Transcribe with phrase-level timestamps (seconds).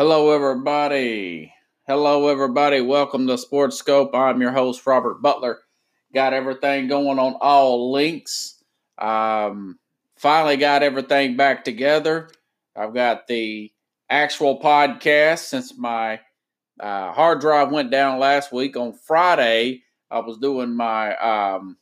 [0.00, 1.52] Hello, everybody.
[1.86, 2.80] Hello, everybody.
[2.80, 4.14] Welcome to Sports Scope.
[4.14, 5.58] I'm your host, Robert Butler.
[6.14, 8.64] Got everything going on all links.
[8.96, 9.78] Um,
[10.16, 12.30] finally got everything back together.
[12.74, 13.70] I've got the
[14.08, 16.20] actual podcast since my
[16.80, 19.82] uh, hard drive went down last week on Friday.
[20.10, 21.76] I was doing my um,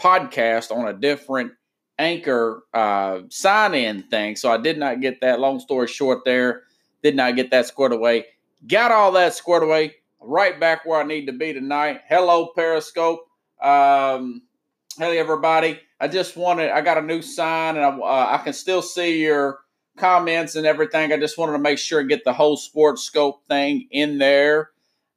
[0.00, 1.52] podcast on a different
[1.96, 4.34] anchor uh, sign in thing.
[4.34, 5.38] So I did not get that.
[5.38, 6.64] Long story short, there
[7.02, 8.26] did not get that squared away.
[8.66, 9.96] Got all that squared away.
[10.20, 12.02] Right back where I need to be tonight.
[12.08, 13.26] Hello, Periscope.
[13.60, 14.42] Um,
[14.96, 15.80] hey, everybody.
[16.00, 19.20] I just wanted, I got a new sign and I, uh, I can still see
[19.22, 19.58] your
[19.96, 21.12] comments and everything.
[21.12, 24.70] I just wanted to make sure and get the whole sports scope thing in there.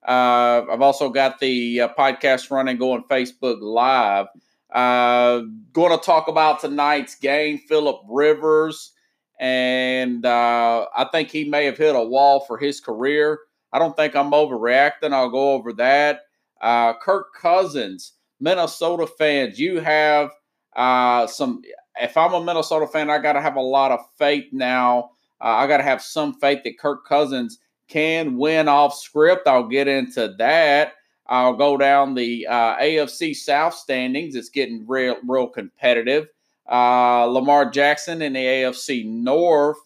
[0.08, 4.28] Uh, I've also got the uh, podcast running going Facebook Live.
[4.72, 8.92] Uh, going to talk about tonight's game, Philip Rivers
[9.40, 13.40] and uh, I think he may have hit a wall for his career.
[13.74, 15.14] I don't think I'm overreacting.
[15.14, 16.22] I'll go over that.
[16.62, 20.32] Uh, Kirk Cousins, Minnesota fans, you have
[20.76, 21.62] uh, some.
[22.00, 25.12] If I'm a Minnesota fan, I got to have a lot of faith now.
[25.42, 29.48] Uh, I got to have some faith that Kirk Cousins can win off script.
[29.48, 30.94] I'll get into that.
[31.28, 34.36] I'll go down the uh, AFC South standings.
[34.36, 36.28] It's getting real, real competitive
[36.70, 39.78] uh, Lamar Jackson in the AFC North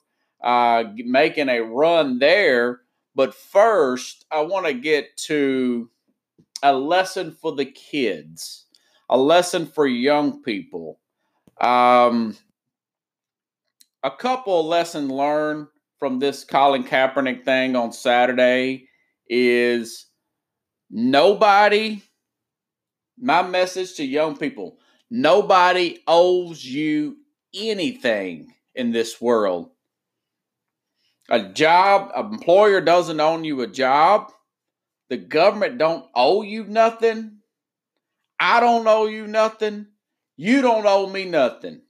[0.44, 2.82] uh, making a run there.
[3.16, 5.90] But first, I want to get to
[6.64, 8.66] a lesson for the kids,
[9.10, 11.00] a lesson for young people.
[11.60, 12.38] Um,
[14.04, 18.88] a couple lessons learned from this Colin Kaepernick thing on Saturday
[19.28, 20.08] is
[20.90, 22.02] nobody,
[23.18, 24.78] my message to young people,
[25.10, 27.18] Nobody owes you
[27.54, 29.72] anything in this world.
[31.30, 34.32] A job, an employer doesn't own you a job.
[35.10, 37.40] The government don't owe you nothing.
[38.40, 39.88] I don't owe you nothing.
[40.38, 41.82] You don't owe me nothing.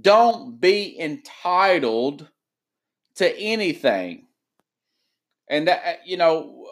[0.00, 2.28] Don't be entitled
[3.16, 4.26] to anything.
[5.48, 6.66] And that, you know,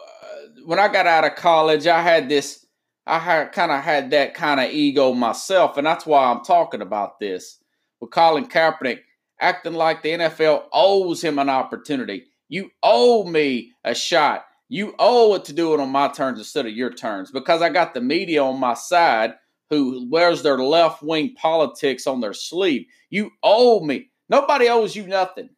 [0.65, 2.62] when I got out of college, I had this
[3.05, 6.81] I had kind of had that kind of ego myself, and that's why I'm talking
[6.81, 7.59] about this.
[7.99, 8.99] With Colin Kaepernick
[9.39, 12.25] acting like the NFL owes him an opportunity.
[12.49, 14.45] You owe me a shot.
[14.69, 17.69] You owe it to do it on my terms instead of your terms because I
[17.69, 19.33] got the media on my side
[19.69, 22.85] who wears their left wing politics on their sleeve.
[23.09, 24.09] You owe me.
[24.29, 25.49] Nobody owes you nothing.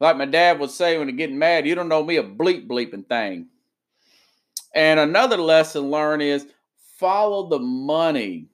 [0.00, 2.68] Like my dad would say when he getting mad, you don't know me a bleep
[2.68, 3.48] bleeping thing.
[4.74, 6.46] And another lesson learned is
[6.98, 8.48] follow the money.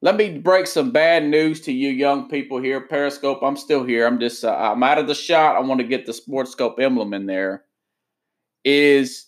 [0.00, 2.80] Let me break some bad news to you young people here.
[2.80, 4.06] Periscope, I'm still here.
[4.06, 5.56] I'm just, uh, I'm out of the shot.
[5.56, 7.64] I want to get the Sports Scope emblem in there.
[8.64, 9.26] Is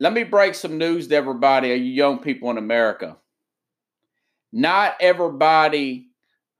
[0.00, 3.16] let me break some news to everybody, you young people in America.
[4.52, 6.08] Not everybody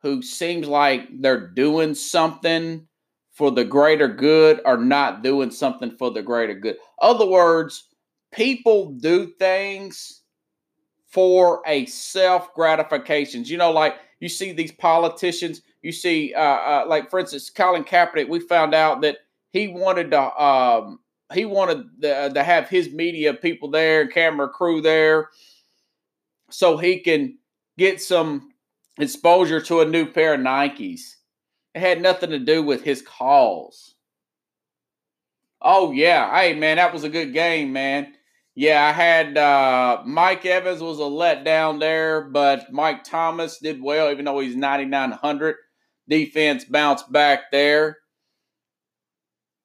[0.02, 2.86] who seems like they're doing something
[3.32, 6.76] for the greater good are not doing something for the greater good.
[7.00, 7.88] Other words,
[8.34, 10.22] people do things
[11.06, 13.44] for a self gratification.
[13.44, 17.84] You know, like you see these politicians, you see, uh, uh, like for instance, Colin
[17.84, 18.28] Kaepernick.
[18.28, 19.18] We found out that
[19.52, 20.98] he wanted to, um,
[21.32, 25.30] he wanted the, to have his media people there, camera crew there,
[26.50, 27.38] so he can
[27.78, 28.50] get some
[28.98, 31.16] exposure to a new pair of Nikes.
[31.74, 33.94] It had nothing to do with his cause.
[35.60, 38.14] Oh yeah, hey man, that was a good game, man.
[38.56, 44.12] Yeah, I had uh, Mike Evans was a letdown there, but Mike Thomas did well,
[44.12, 45.56] even though he's 9,900.
[46.08, 47.98] Defense bounced back there.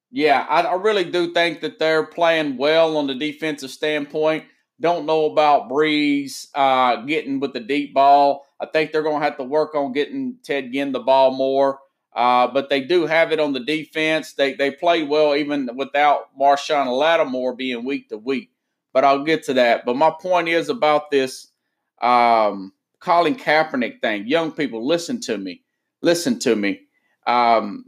[0.10, 4.46] Yeah, I, I, really do think that they're playing well on the defensive standpoint.
[4.80, 8.46] Don't know about Brees uh, getting with the deep ball.
[8.60, 11.80] I think they're going to have to work on getting Ted Ginn the ball more.
[12.16, 14.34] Uh, but they do have it on the defense.
[14.34, 18.50] They they play well even without Marshon Lattimore being week to week
[18.94, 19.86] but I'll get to that.
[19.86, 21.48] But my point is about this
[22.02, 24.28] um, Colin Kaepernick thing.
[24.28, 25.64] Young people, listen to me.
[26.02, 26.82] Listen to me.
[27.28, 27.86] Um,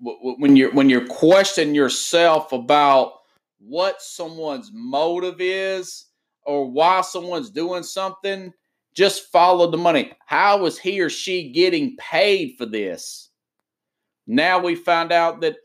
[0.00, 3.14] when you're when you're questioning yourself about
[3.58, 6.06] what someone's motive is
[6.46, 8.52] or why someone's doing something,
[8.94, 10.12] just follow the money.
[10.26, 13.30] How is he or she getting paid for this?
[14.26, 15.56] Now we found out that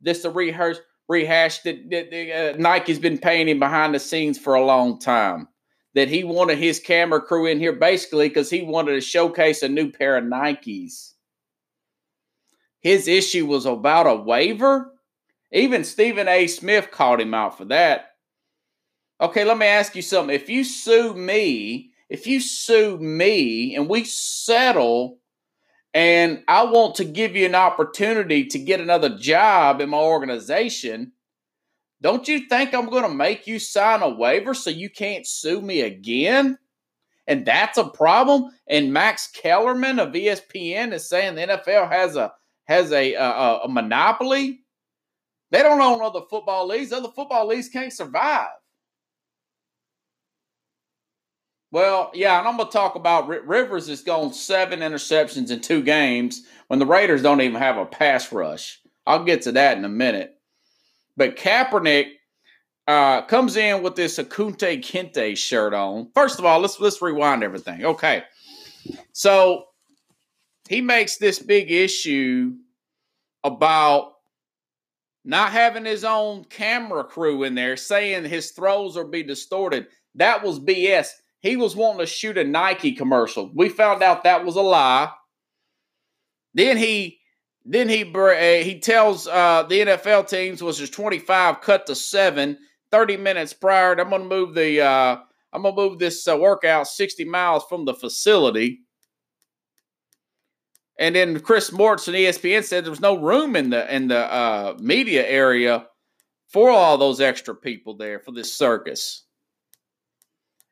[0.00, 0.78] this a rehearse
[1.12, 5.48] rehashed that, that uh, Nike's been paying him behind the scenes for a long time.
[5.94, 9.68] That he wanted his camera crew in here basically because he wanted to showcase a
[9.68, 11.12] new pair of Nikes.
[12.80, 14.92] His issue was about a waiver.
[15.52, 16.46] Even Stephen A.
[16.46, 18.06] Smith called him out for that.
[19.20, 20.34] Okay, let me ask you something.
[20.34, 25.18] If you sue me, if you sue me and we settle
[25.94, 31.12] and I want to give you an opportunity to get another job in my organization,
[32.00, 35.60] don't you think I'm going to make you sign a waiver so you can't sue
[35.60, 36.58] me again?
[37.26, 38.50] And that's a problem.
[38.66, 42.32] And Max Kellerman of ESPN is saying the NFL has a
[42.64, 44.60] has a a, a monopoly.
[45.50, 46.92] They don't own other football leagues.
[46.92, 48.48] Other football leagues can't survive.
[51.72, 55.82] Well, yeah, and I'm going to talk about Rivers has gone seven interceptions in two
[55.82, 58.78] games when the Raiders don't even have a pass rush.
[59.06, 60.34] I'll get to that in a minute.
[61.16, 62.08] But Kaepernick
[62.86, 66.10] uh, comes in with this a Kunta Kinte shirt on.
[66.14, 67.84] First of all, let's let's rewind everything.
[67.86, 68.22] Okay,
[69.12, 69.64] so
[70.68, 72.52] he makes this big issue
[73.44, 74.12] about
[75.24, 79.86] not having his own camera crew in there, saying his throws are be distorted.
[80.16, 81.08] That was BS
[81.42, 83.50] he was wanting to shoot a Nike commercial.
[83.52, 85.10] We found out that was a lie.
[86.54, 87.18] Then he
[87.64, 92.56] then he uh, he tells uh, the NFL teams was just 25 cut to 7
[92.90, 93.98] 30 minutes prior.
[93.98, 95.16] I'm to move the uh,
[95.52, 98.80] I'm to move this uh, workout 60 miles from the facility.
[100.98, 104.32] And then Chris Morris and ESPN said there was no room in the in the
[104.32, 105.86] uh, media area
[106.48, 109.24] for all those extra people there for this circus.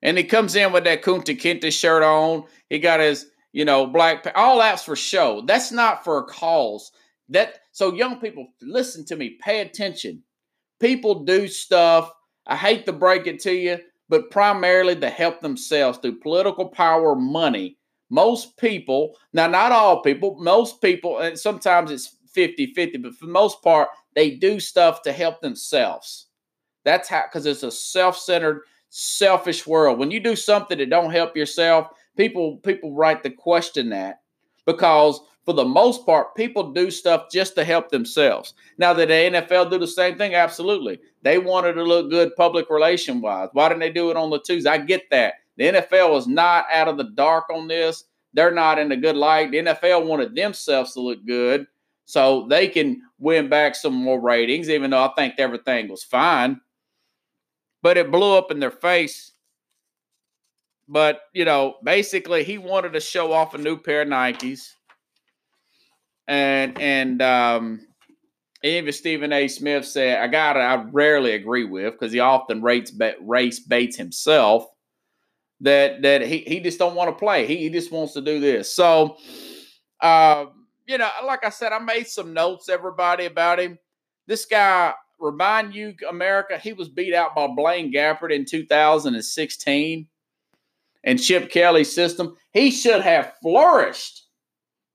[0.03, 2.45] And he comes in with that Kunta Kinte shirt on.
[2.69, 4.27] He got his, you know, black.
[4.35, 5.43] All that's for show.
[5.47, 6.91] That's not for a cause.
[7.29, 9.39] That so young people listen to me.
[9.41, 10.23] Pay attention.
[10.81, 12.11] People do stuff.
[12.47, 17.15] I hate to break it to you, but primarily to help themselves through political power,
[17.15, 17.77] money.
[18.09, 23.27] Most people, now not all people, most people, and sometimes it's 50 50, but for
[23.27, 26.27] the most part, they do stuff to help themselves.
[26.85, 29.99] That's how, because it's a self centered selfish world.
[29.99, 34.21] When you do something that don't help yourself, people people right to question that
[34.67, 38.53] because for the most part, people do stuff just to help themselves.
[38.77, 41.01] Now that the NFL do the same thing, absolutely.
[41.23, 43.49] They wanted to look good public relation wise.
[43.53, 44.67] Why didn't they do it on the twos?
[44.67, 45.35] I get that.
[45.57, 48.05] The NFL was not out of the dark on this.
[48.35, 49.51] They're not in a good light.
[49.51, 51.67] The NFL wanted themselves to look good
[52.05, 56.61] so they can win back some more ratings, even though I think everything was fine
[57.83, 59.33] but it blew up in their face.
[60.89, 64.73] But, you know, basically he wanted to show off a new pair of Nikes.
[66.27, 67.87] And and um
[68.63, 69.49] even Stephen A.
[69.49, 74.67] Smith said, I got I rarely agree with because he often rates race baits himself
[75.61, 77.47] that that he, he just don't want to play.
[77.47, 78.75] He, he just wants to do this.
[78.75, 79.17] So
[80.01, 80.47] uh,
[80.87, 83.79] you know, like I said, I made some notes, everybody, about him.
[84.27, 90.07] This guy remind you, America, he was beat out by Blaine Gabbert in 2016
[91.05, 92.37] and Chip Kelly's system.
[92.53, 94.27] He should have flourished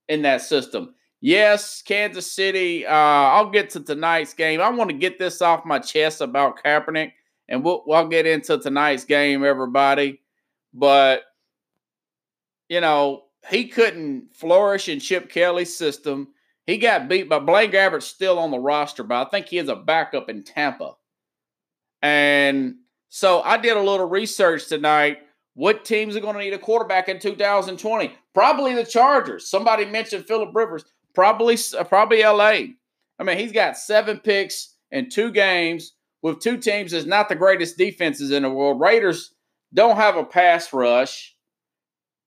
[0.08, 0.94] in that system.
[1.20, 2.86] Yes, Kansas City.
[2.86, 4.60] Uh, I'll get to tonight's game.
[4.60, 7.12] I want to get this off my chest about Kaepernick,
[7.48, 10.20] and we'll, we'll get into tonight's game, everybody.
[10.74, 11.22] But,
[12.68, 16.28] you know, he couldn't flourish in Chip Kelly's system
[16.66, 19.68] he got beat by Blaine Gabbert's still on the roster, but I think he is
[19.68, 20.94] a backup in Tampa.
[22.02, 22.76] And
[23.08, 25.18] so I did a little research tonight.
[25.54, 28.12] What teams are going to need a quarterback in 2020?
[28.34, 29.48] Probably the Chargers.
[29.48, 30.84] Somebody mentioned Philip Rivers.
[31.14, 32.74] Probably, uh, probably LA.
[33.18, 37.36] I mean, he's got seven picks in two games with two teams that's not the
[37.36, 38.80] greatest defenses in the world.
[38.80, 39.32] Raiders
[39.72, 41.34] don't have a pass rush,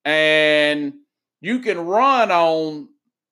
[0.06, 0.94] and
[1.42, 2.90] you can run on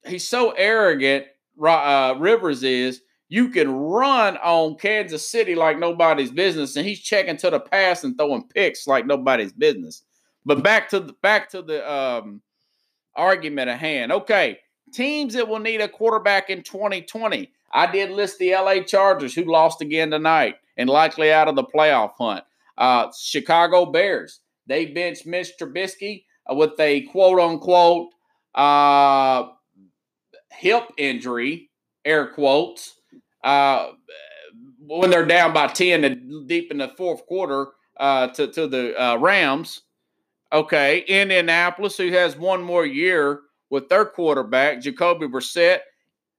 [0.08, 1.26] he's so arrogant.
[1.62, 3.02] Uh, Rivers is.
[3.30, 8.04] You can run on Kansas City like nobody's business, and he's checking to the pass
[8.04, 10.04] and throwing picks like nobody's business.
[10.46, 12.42] But back to the back to the um,
[13.16, 14.14] argument at hand.
[14.14, 14.60] Okay,
[14.94, 17.52] teams that will need a quarterback in 2020.
[17.74, 21.66] I did list the LA Chargers, who lost again tonight and likely out of the
[21.66, 22.46] playoff hunt.
[22.78, 24.40] Uh, Chicago Bears.
[24.68, 28.10] They benched Mitch Trubisky with a quote unquote
[28.56, 29.50] uh,
[30.58, 31.70] hip injury,
[32.06, 32.96] air quotes,
[33.44, 33.92] uh,
[34.80, 39.02] when they're down by 10 and deep in the fourth quarter uh, to, to the
[39.02, 39.82] uh, Rams.
[40.52, 45.80] Okay, Indianapolis, who has one more year with their quarterback, Jacoby Brissett.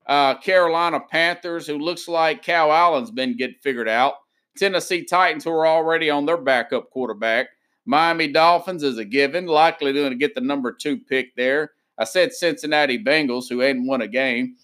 [0.07, 4.15] Uh, Carolina Panthers, who looks like Kyle Allen's been getting figured out.
[4.57, 7.49] Tennessee Titans, who are already on their backup quarterback.
[7.85, 11.73] Miami Dolphins is a given, likely going to get the number two pick there.
[11.99, 14.57] I said Cincinnati Bengals, who hadn't won a game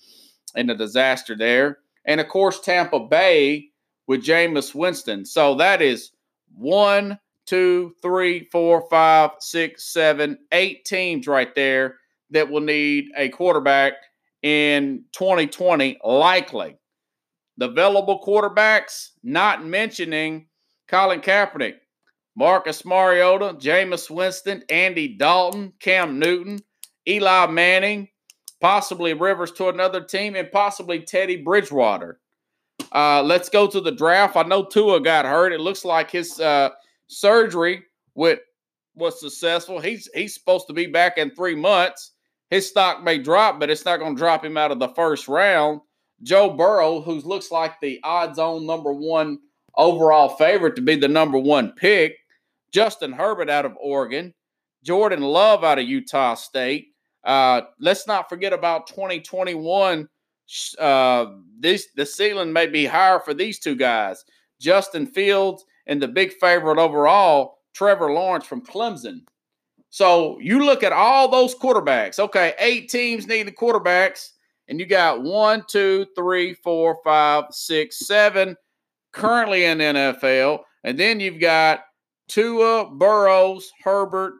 [0.54, 1.78] in the disaster there.
[2.04, 3.70] and of course Tampa Bay
[4.06, 5.24] with Jameis Winston.
[5.24, 6.12] So that is
[6.54, 11.96] one, two, three, four, five, six, seven, eight teams right there
[12.30, 13.94] that will need a quarterback
[14.42, 16.76] in 2020, likely.
[17.56, 20.46] The available quarterbacks, not mentioning
[20.88, 21.76] Colin Kaepernick,
[22.36, 26.60] Marcus Mariota, Jameis Winston, Andy Dalton, Cam Newton,
[27.08, 28.08] Eli Manning,
[28.60, 32.20] possibly Rivers to another team, and possibly Teddy Bridgewater.
[32.92, 34.36] Uh, let's go to the draft.
[34.36, 35.52] I know Tua got hurt.
[35.52, 36.70] It looks like his uh,
[37.08, 37.82] surgery
[38.14, 38.40] with
[38.94, 39.80] was successful.
[39.80, 42.12] He's he's supposed to be back in three months.
[42.50, 45.28] His stock may drop, but it's not going to drop him out of the first
[45.28, 45.80] round.
[46.22, 49.38] Joe Burrow, who looks like the odds-on number one
[49.76, 52.16] overall favorite to be the number one pick.
[52.70, 54.32] Justin Herbert out of Oregon.
[54.84, 56.93] Jordan Love out of Utah State.
[57.24, 60.08] Uh, let's not forget about 2021
[60.78, 61.26] uh,
[61.58, 64.24] this the ceiling may be higher for these two guys,
[64.60, 69.20] Justin Fields and the big favorite overall, Trevor Lawrence from Clemson.
[69.90, 72.18] So you look at all those quarterbacks.
[72.18, 74.30] Okay, eight teams need the quarterbacks,
[74.68, 78.56] and you got one, two, three, four, five, six, seven
[79.12, 81.84] currently in NFL, and then you've got
[82.28, 84.34] Tua, Burrows, Herbert,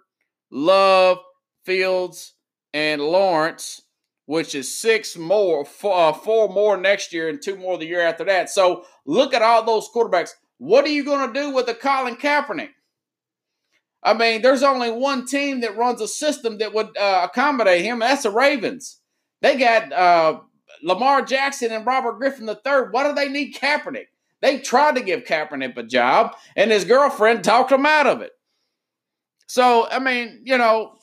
[0.50, 1.18] Love,
[1.64, 2.33] Fields,
[2.74, 3.80] and Lawrence
[4.26, 8.00] which is six more, four, uh, four more next year and two more the year
[8.00, 8.48] after that.
[8.48, 10.30] So look at all those quarterbacks.
[10.58, 12.70] What are you going to do with the Colin Kaepernick?
[14.02, 18.02] I mean, there's only one team that runs a system that would uh, accommodate him,
[18.02, 19.00] and that's the Ravens.
[19.40, 20.40] They got uh,
[20.82, 22.88] Lamar Jackson and Robert Griffin III.
[22.90, 24.06] Why do they need Kaepernick?
[24.42, 28.32] They tried to give Kaepernick a job, and his girlfriend talked him out of it.
[29.46, 30.96] So, I mean, you know,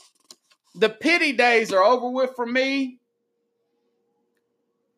[0.76, 3.00] the pity days are over with for me.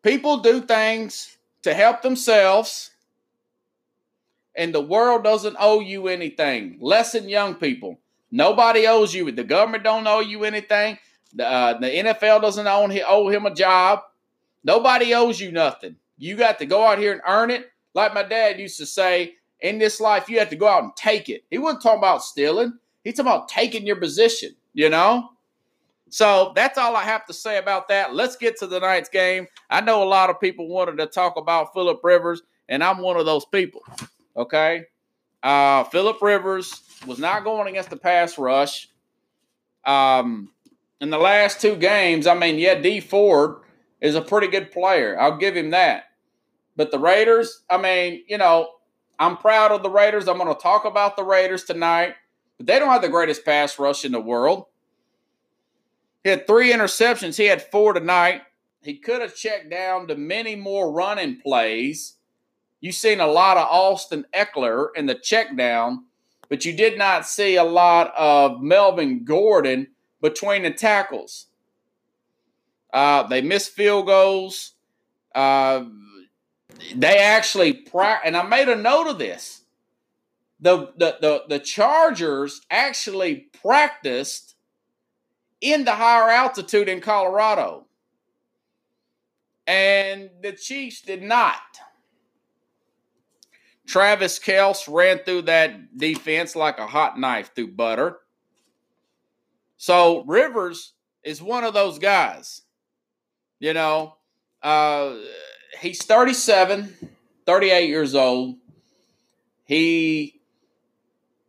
[0.01, 2.92] People do things to help themselves,
[4.56, 6.77] and the world doesn't owe you anything.
[6.82, 8.00] Lesson young people.
[8.32, 9.32] Nobody owes you.
[9.32, 10.98] The government don't owe you anything.
[11.34, 14.01] The, uh, the NFL doesn't own, owe him a job.
[14.63, 15.96] Nobody owes you nothing.
[16.18, 17.72] You got to go out here and earn it.
[17.94, 20.96] Like my dad used to say, in this life, you have to go out and
[20.96, 21.44] take it.
[21.50, 22.74] He wasn't talking about stealing.
[23.03, 25.30] He's talking about taking your position, you know?
[26.13, 28.13] So that's all I have to say about that.
[28.13, 29.48] Let's get to the night's game.
[29.72, 33.17] I know a lot of people wanted to talk about Philip Rivers, and I'm one
[33.17, 33.82] of those people.
[34.38, 34.84] Okay.
[35.41, 38.89] Uh, Philip Rivers was not going against the pass rush.
[39.86, 40.51] Um,
[41.01, 43.62] in the last two games, I mean, yeah, D Ford
[44.00, 45.20] is a pretty good player.
[45.20, 46.03] I'll give him that.
[46.75, 48.70] But the Raiders, I mean, you know,
[49.17, 50.27] I'm proud of the Raiders.
[50.27, 52.13] I'm going to talk about the Raiders tonight,
[52.60, 54.65] but they don't have the greatest pass rush in the world.
[56.24, 57.38] He had three interceptions.
[57.38, 58.44] He had four tonight.
[58.82, 62.15] He could have checked down to many more running plays.
[62.80, 66.06] You've seen a lot of Austin Ekeler in the check down,
[66.50, 69.88] but you did not see a lot of Melvin Gordon
[70.22, 71.48] between the tackles.
[72.94, 74.74] Uh, they missed field goals.
[75.34, 75.86] Uh,
[76.96, 79.62] they actually, and I made a note of this.
[80.60, 84.52] The, the, the, the Chargers actually practiced
[85.63, 87.88] in the higher altitude in Colorado.
[89.65, 91.62] And the Chiefs did not.
[93.88, 98.20] Travis Kelce ran through that defense like a hot knife through butter.
[99.77, 100.93] So Rivers
[101.24, 102.63] is one of those guys.
[103.60, 104.17] You know,
[104.62, 105.15] uh,
[105.79, 106.93] he's 37,
[107.46, 108.58] 38 years old.
[109.63, 110.41] He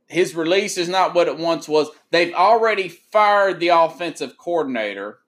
[0.06, 1.90] his release is not what it once was.
[2.14, 5.18] They've already fired the offensive coordinator.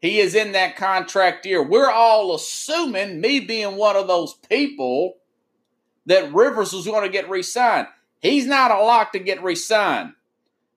[0.00, 1.62] He is in that contract year.
[1.62, 5.18] We're all assuming, me being one of those people,
[6.06, 7.86] that Rivers was going to get re signed.
[8.18, 10.14] He's not a lock to get re signed.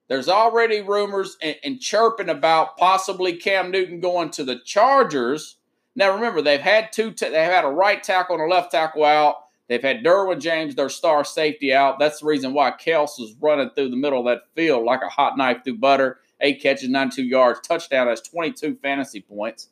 [0.06, 5.56] There's already rumors and, and, chirping about possibly Cam Newton going to the Chargers.
[5.96, 7.10] Now remember, they've had two.
[7.10, 9.41] They've had a right tackle and a left tackle out.
[9.72, 11.98] They've had Derwin James, their star safety, out.
[11.98, 15.08] That's the reason why Kelce was running through the middle of that field like a
[15.08, 16.18] hot knife through butter.
[16.42, 19.70] Eight catches, 92 yards, touchdown has 22 fantasy points.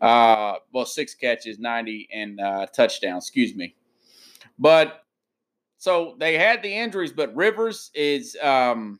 [0.00, 3.74] Uh, well, six catches, 90, and uh, touchdown, excuse me.
[4.58, 5.04] But
[5.76, 8.98] so they had the injuries, but Rivers is um,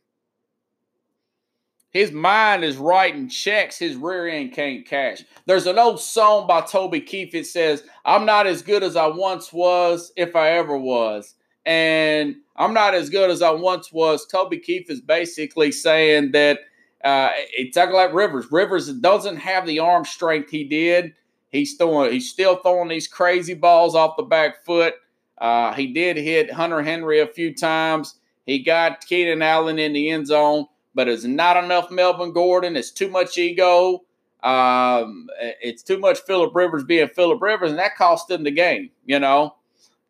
[1.93, 5.23] his mind is writing checks his rear end can't cash.
[5.45, 7.35] There's an old song by Toby Keith.
[7.35, 11.35] It says, I'm not as good as I once was, if I ever was.
[11.65, 14.25] And I'm not as good as I once was.
[14.25, 16.59] Toby Keith is basically saying that
[17.03, 18.51] uh, it's like Rivers.
[18.51, 21.13] Rivers doesn't have the arm strength he did.
[21.49, 22.11] He's throwing.
[22.11, 24.95] He's still throwing these crazy balls off the back foot.
[25.37, 28.15] Uh, he did hit Hunter Henry a few times.
[28.45, 32.75] He got Keenan Allen in the end zone, but it's not enough Melvin Gordon.
[32.75, 34.03] It's too much ego.
[34.43, 35.27] Um,
[35.61, 38.89] it's too much Philip Rivers being Philip Rivers, and that cost them the game.
[39.05, 39.55] You know,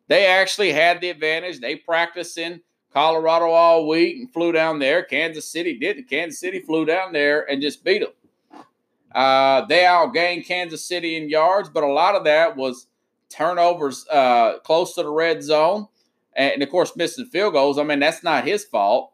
[0.08, 1.60] they actually had the advantage.
[1.60, 2.60] They practiced in
[2.92, 5.02] Colorado all week and flew down there.
[5.02, 6.08] Kansas City did.
[6.08, 8.62] Kansas City flew down there and just beat them.
[9.14, 12.88] Uh, they outgained Kansas City in yards, but a lot of that was
[13.30, 15.86] turnovers uh, close to the red zone,
[16.36, 17.78] and, of course missing field goals.
[17.78, 19.12] I mean, that's not his fault,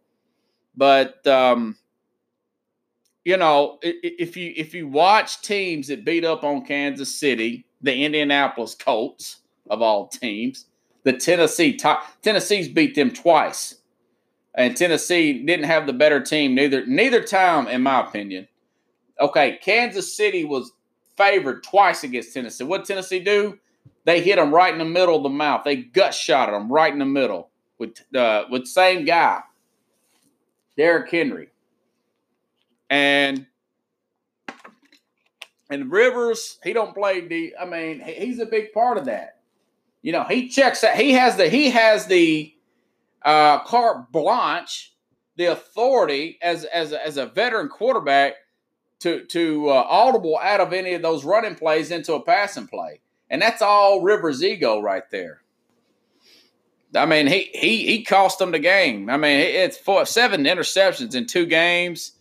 [0.76, 1.76] but um,
[3.24, 8.04] you know, if you if you watch teams that beat up on Kansas City, the
[8.04, 10.66] Indianapolis Colts of all teams,
[11.04, 11.78] the Tennessee
[12.22, 13.76] Tennessee's beat them twice,
[14.54, 18.48] and Tennessee didn't have the better team neither neither time, in my opinion.
[19.20, 20.72] Okay, Kansas City was
[21.16, 22.64] favored twice against Tennessee.
[22.64, 23.58] What Tennessee do?
[24.06, 25.62] They hit them right in the middle of the mouth.
[25.64, 29.42] They gut shot them right in the middle with uh, with same guy,
[30.80, 31.48] Derrick Henry,
[32.88, 33.44] and
[35.68, 36.58] and Rivers.
[36.64, 37.54] He don't play the.
[37.60, 39.40] I mean, he's a big part of that.
[40.00, 40.96] You know, he checks that.
[40.96, 42.54] He has the he has the
[43.22, 44.94] uh, carte blanche,
[45.36, 48.36] the authority as as as a veteran quarterback
[49.00, 53.00] to to uh, audible out of any of those running plays into a passing play,
[53.28, 55.42] and that's all Rivers' ego right there.
[56.94, 59.08] I mean, he he he cost them the game.
[59.08, 62.12] I mean, it's four seven interceptions in two games.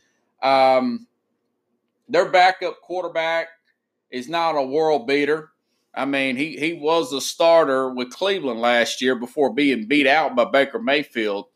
[0.44, 1.08] Um,
[2.08, 3.48] their backup quarterback
[4.12, 5.50] is not a world beater.
[5.94, 10.36] I mean, he he was a starter with Cleveland last year before being beat out
[10.36, 11.48] by Baker Mayfield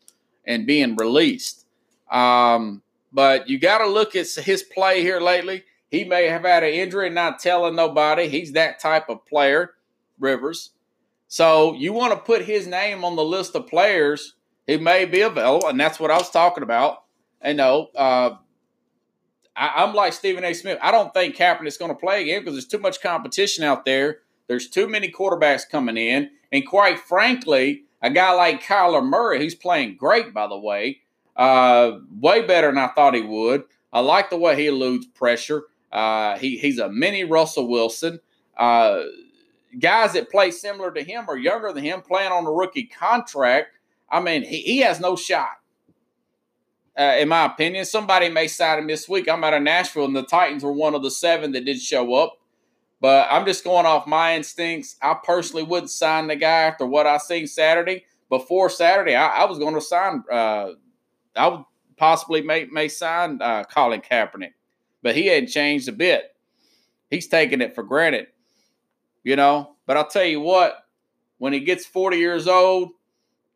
[0.46, 1.66] and being released.
[2.10, 5.64] Um, but you got to look at his play here lately.
[5.88, 8.28] He may have had an injury and not telling nobody.
[8.28, 9.74] He's that type of player,
[10.18, 10.70] Rivers.
[11.34, 14.34] So you want to put his name on the list of players
[14.68, 16.98] who may be available, and that's what I was talking about.
[17.40, 18.36] And no, uh,
[19.56, 20.54] I, am like Stephen A.
[20.54, 20.78] Smith.
[20.80, 24.18] I don't think Kaepernick's going to play again because there's too much competition out there.
[24.46, 29.56] There's too many quarterbacks coming in, and quite frankly, a guy like Kyler Murray, who's
[29.56, 31.00] playing great, by the way,
[31.34, 33.64] uh, way better than I thought he would.
[33.92, 35.64] I like the way he eludes pressure.
[35.90, 38.20] Uh, he, he's a mini Russell Wilson.
[39.78, 43.78] Guys that play similar to him or younger than him playing on a rookie contract.
[44.10, 45.58] I mean, he, he has no shot.
[46.96, 49.28] Uh, in my opinion, somebody may sign him this week.
[49.28, 52.14] I'm out of Nashville, and the Titans were one of the seven that did show
[52.14, 52.38] up.
[53.00, 54.96] But I'm just going off my instincts.
[55.02, 58.04] I personally wouldn't sign the guy after what I seen Saturday.
[58.30, 60.70] Before Saturday, I, I was going to sign uh,
[61.36, 61.64] I would
[61.96, 64.52] possibly may may sign uh, Colin Kaepernick,
[65.02, 66.34] but he hadn't changed a bit.
[67.10, 68.28] He's taking it for granted,
[69.24, 69.74] you know.
[69.86, 70.86] But I'll tell you what,
[71.38, 72.90] when he gets 40 years old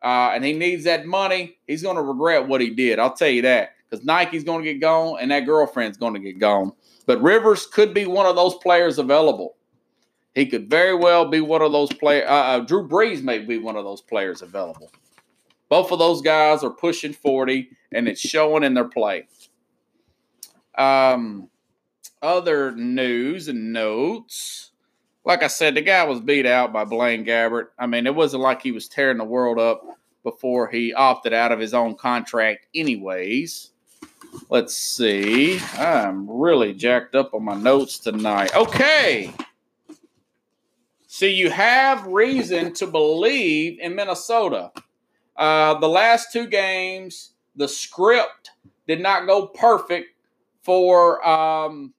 [0.02, 2.98] uh, and he needs that money, he's going to regret what he did.
[2.98, 6.20] I'll tell you that because Nike's going to get gone and that girlfriend's going to
[6.20, 6.72] get gone.
[7.06, 9.56] But Rivers could be one of those players available.
[10.34, 12.28] He could very well be one of those players.
[12.28, 14.90] Uh, uh, Drew Brees may be one of those players available.
[15.68, 19.26] Both of those guys are pushing 40, and it's showing in their play.
[20.76, 21.48] Um,
[22.22, 24.67] other news and notes.
[25.24, 27.68] Like I said, the guy was beat out by Blaine Gabbert.
[27.78, 29.82] I mean, it wasn't like he was tearing the world up
[30.22, 33.70] before he opted out of his own contract, anyways.
[34.48, 35.58] Let's see.
[35.74, 38.54] I'm really jacked up on my notes tonight.
[38.54, 39.32] Okay.
[41.06, 44.70] So you have reason to believe in Minnesota.
[45.36, 48.50] Uh, the last two games, the script
[48.86, 50.14] did not go perfect
[50.62, 51.92] for um,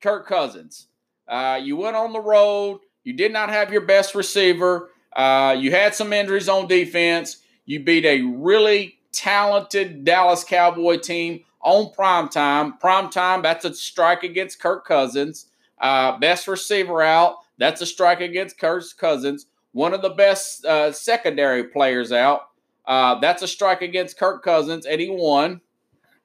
[0.00, 0.88] Kirk Cousins.
[1.30, 2.80] Uh, you went on the road.
[3.04, 4.90] You did not have your best receiver.
[5.14, 7.38] Uh, you had some injuries on defense.
[7.64, 12.76] You beat a really talented Dallas Cowboy team on prime time.
[12.78, 15.46] Prime time, that's a strike against Kirk Cousins.
[15.80, 20.92] Uh, best receiver out, that's a strike against Kirk Cousins one of the best uh,
[20.92, 22.42] secondary players out.
[22.86, 25.60] Uh, that's a strike against Kirk Cousins, and he won.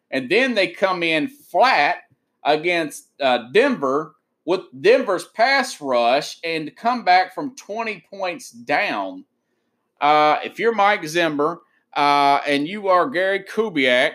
[0.10, 1.98] And then they come in flat
[2.44, 4.14] against uh, Denver
[4.45, 9.25] with Denver's pass rush and come back from 20 points down.
[9.99, 11.60] Uh, if you're Mike Zimmer
[11.95, 14.13] uh, and you are Gary Kubiak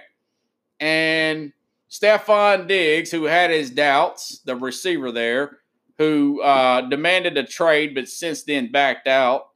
[0.79, 1.53] and
[1.91, 5.59] Stefon Diggs, who had his doubts, the receiver there,
[5.99, 9.49] who uh, demanded a trade but since then backed out.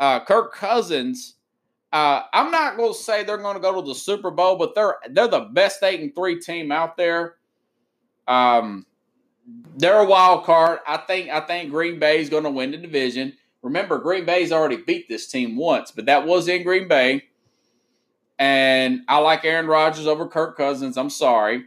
[0.00, 1.36] Uh, Kirk Cousins,
[1.92, 4.74] uh, I'm not going to say they're going to go to the Super Bowl, but
[4.74, 7.36] they're they're the best eight and three team out there.
[8.26, 8.84] Um,
[9.76, 10.80] they're a wild card.
[10.86, 13.34] I think I think Green Bay is going to win the division.
[13.62, 17.24] Remember, Green Bay's already beat this team once, but that was in Green Bay.
[18.38, 20.96] And I like Aaron Rodgers over Kirk Cousins.
[20.96, 21.64] I'm sorry.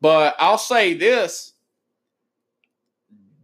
[0.00, 1.52] But I'll say this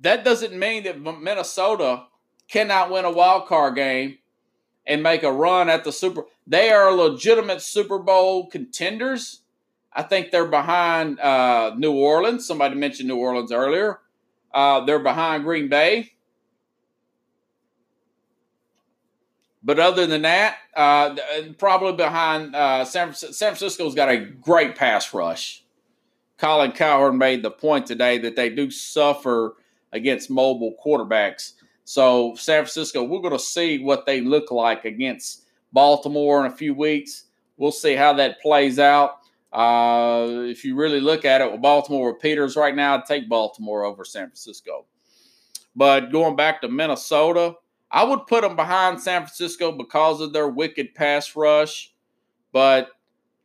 [0.01, 2.05] that doesn't mean that Minnesota
[2.49, 4.19] cannot win a wild card game
[4.87, 6.25] and make a run at the Super.
[6.47, 9.42] They are legitimate Super Bowl contenders.
[9.95, 12.47] I think they're behind uh, New Orleans.
[12.47, 14.01] Somebody mentioned New Orleans earlier.
[14.53, 16.13] Uh, they're behind Green Bay.
[19.63, 21.17] But other than that, uh,
[21.59, 25.65] probably behind uh, San, San Francisco's got a great pass rush.
[26.39, 29.55] Colin Cowherd made the point today that they do suffer
[29.93, 31.53] against mobile quarterbacks.
[31.85, 36.55] So San Francisco, we're going to see what they look like against Baltimore in a
[36.55, 37.27] few weeks.
[37.57, 39.21] We'll see how that plays out.
[39.53, 43.29] Uh, if you really look at it with Baltimore with Peters right now, I'd take
[43.29, 44.87] Baltimore over San Francisco.
[45.77, 47.57] But going back to Minnesota,
[47.91, 51.93] I would put them behind San Francisco because of their wicked pass rush,
[52.51, 52.89] but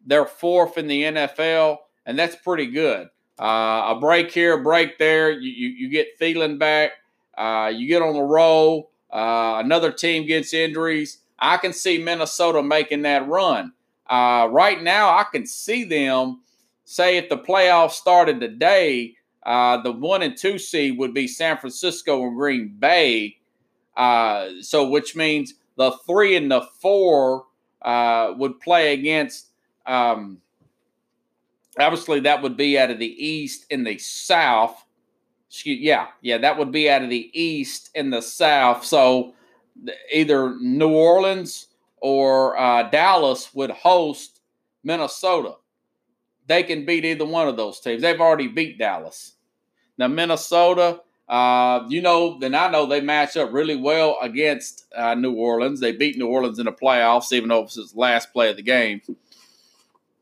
[0.06, 3.10] they're fourth in the NFL, and that's pretty good.
[3.40, 6.92] Uh, a break here, a break there, you, you, you get Thielen back,
[7.38, 11.20] uh, you get on the roll, uh, another team gets injuries.
[11.38, 13.74] I can see Minnesota making that run.
[14.10, 16.42] Uh, right now, I can see them
[16.86, 19.16] say if the playoffs started today,
[19.46, 23.38] uh, the one and two seed would be San Francisco and Green Bay.
[23.96, 27.46] Uh, so, which means the three and the four
[27.82, 29.48] uh, would play against.
[29.86, 30.40] Um,
[31.80, 34.86] obviously, that would be out of the East and the South.
[35.50, 38.86] Excuse, yeah, yeah, that would be out of the East and the South.
[38.86, 39.34] So,
[40.14, 41.67] either New Orleans
[42.02, 44.42] or uh, Dallas would host
[44.84, 45.56] Minnesota.
[46.48, 48.02] They can beat either one of those teams.
[48.02, 49.34] They've already beat Dallas.
[49.98, 55.16] Now, Minnesota, uh, you know, then I know they match up really well against uh,
[55.16, 55.80] New Orleans.
[55.80, 58.64] They beat New Orleans in the playoffs, even though it was last play of the
[58.64, 59.02] game.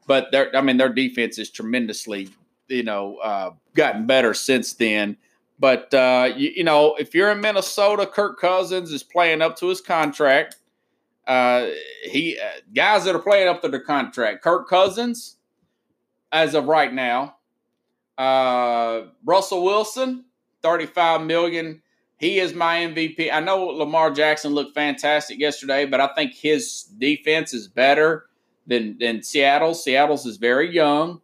[0.07, 2.29] But their, I mean, their defense is tremendously,
[2.67, 5.17] you know, uh, gotten better since then.
[5.59, 9.67] But uh, you, you, know, if you're in Minnesota, Kirk Cousins is playing up to
[9.67, 10.57] his contract.
[11.27, 11.67] Uh,
[12.03, 14.43] he uh, guys that are playing up to their contract.
[14.43, 15.37] Kirk Cousins,
[16.31, 17.37] as of right now.
[18.17, 20.25] Uh, Russell Wilson,
[20.61, 21.81] thirty-five million.
[22.17, 23.31] He is my MVP.
[23.31, 28.27] I know Lamar Jackson looked fantastic yesterday, but I think his defense is better
[28.67, 29.83] than than Seattle's.
[29.83, 31.21] Seattle's is very young,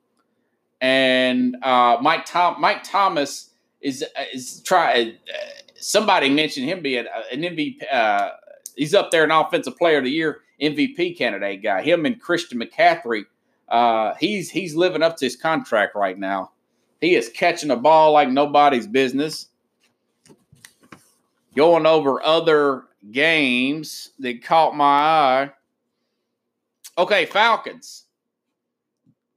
[0.81, 5.15] and uh, Mike Tom Mike Thomas is is try.
[5.33, 5.37] Uh,
[5.75, 7.81] somebody mentioned him being an MVP.
[7.91, 8.31] Uh,
[8.75, 11.81] he's up there an offensive player of the year MVP candidate guy.
[11.81, 13.23] Him and Christian McCaffrey.
[13.67, 16.51] Uh, he's he's living up to his contract right now.
[16.99, 19.47] He is catching a ball like nobody's business.
[21.55, 25.51] Going over other games that caught my eye.
[26.97, 28.05] Okay, Falcons.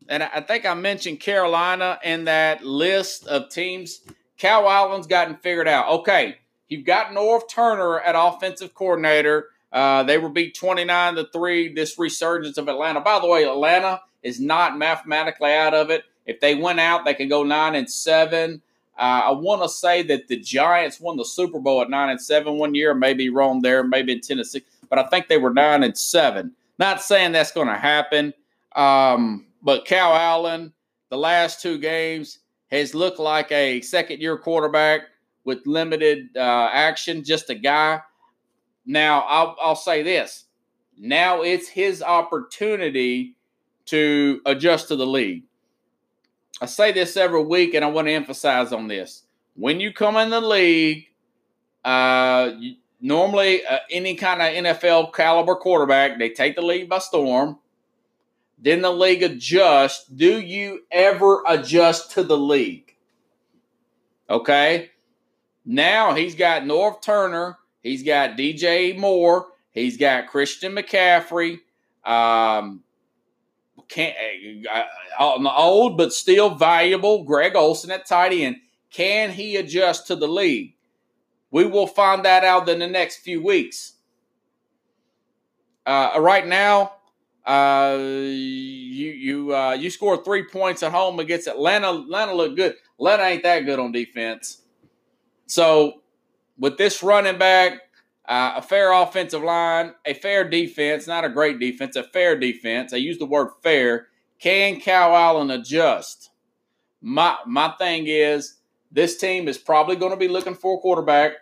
[0.08, 4.00] And I think I mentioned Carolina in that list of teams.
[4.38, 5.88] Kyle Allen's gotten figured out.
[6.00, 6.36] Okay,
[6.68, 9.48] You've got Norv Turner at offensive coordinator.
[9.72, 13.00] Uh, they were beat 29 to 3, this resurgence of Atlanta.
[13.00, 16.04] By the way, Atlanta is not mathematically out of it.
[16.26, 18.62] If they went out, they could go 9 and 7.
[18.96, 22.20] Uh, I want to say that the Giants won the Super Bowl at 9 and
[22.20, 22.94] 7 one year.
[22.94, 26.52] Maybe wrong there, maybe in Tennessee, but I think they were 9 and 7.
[26.78, 28.32] Not saying that's going to happen,
[28.74, 30.72] um, but Kyle Allen,
[31.08, 32.38] the last two games,
[32.70, 35.02] has looked like a second year quarterback
[35.44, 38.00] with limited uh, action, just a guy.
[38.86, 40.44] Now, I'll, I'll say this.
[40.96, 43.36] Now it's his opportunity
[43.86, 45.44] to adjust to the league.
[46.60, 49.24] I say this every week, and I want to emphasize on this.
[49.56, 51.08] When you come in the league,
[51.84, 56.98] uh, you, normally uh, any kind of NFL caliber quarterback, they take the league by
[56.98, 57.58] storm.
[58.58, 60.06] Then the league adjusts.
[60.06, 62.96] Do you ever adjust to the league?
[64.30, 64.90] Okay.
[65.64, 71.60] Now he's got Norv Turner, he's got DJ Moore, he's got Christian McCaffrey,
[72.04, 72.82] um,
[73.88, 74.14] can
[74.70, 78.56] uh, old but still valuable Greg Olsen at tight end.
[78.90, 80.74] Can he adjust to the league?
[81.50, 83.94] We will find that out in the next few weeks.
[85.86, 86.92] Uh, right now,
[87.46, 91.92] uh, you you uh, you scored three points at home against Atlanta.
[91.92, 92.74] Atlanta looked good.
[92.98, 94.62] Atlanta ain't that good on defense.
[95.46, 96.02] So,
[96.58, 97.80] with this running back,
[98.26, 102.92] uh, a fair offensive line, a fair defense, not a great defense, a fair defense.
[102.92, 104.08] I use the word fair.
[104.38, 106.30] Can Kyle Allen adjust?
[107.02, 108.56] My my thing is
[108.90, 111.32] this team is probably going to be looking for a quarterback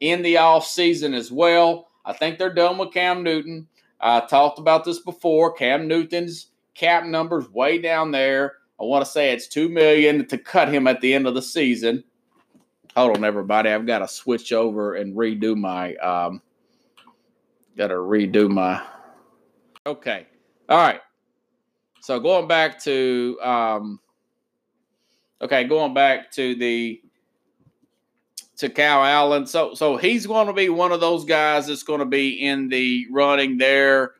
[0.00, 1.88] in the off season as well.
[2.04, 3.68] I think they're done with Cam Newton.
[4.00, 5.52] I talked about this before.
[5.52, 8.54] Cam Newton's cap numbers way down there.
[8.80, 11.42] I want to say it's two million to cut him at the end of the
[11.42, 12.04] season.
[12.96, 13.70] Hold on, everybody.
[13.70, 15.94] I've got to switch over and redo my.
[15.96, 16.42] Um,
[17.76, 18.82] got to redo my.
[19.86, 20.26] Okay.
[20.68, 21.00] All right.
[22.00, 23.38] So going back to.
[23.42, 24.00] Um,
[25.40, 27.00] okay, going back to the
[28.58, 29.46] to Kyle Allen.
[29.46, 32.68] So so he's going to be one of those guys that's going to be in
[32.68, 34.12] the running there.